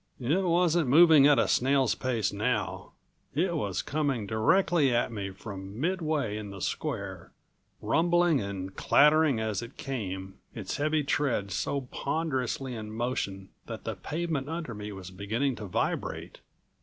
[0.19, 2.93] It wasn't moving at a snail's pace now.
[3.35, 7.33] It was coming directly at me from mid way in the square,
[7.83, 13.93] rumbling and clattering as it came, its heavy treads so ponderously in motion that the
[13.95, 16.39] pavement under me was beginning to vibrate.